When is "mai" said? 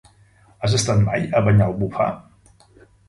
1.03-1.27